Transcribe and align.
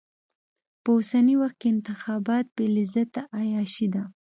په 0.83 0.89
اوسني 0.97 1.35
وخت 1.41 1.57
کې 1.61 1.67
انتخابات 1.73 2.45
بې 2.55 2.65
لذته 2.75 3.21
عياشي 3.39 3.87
ده. 3.93 4.03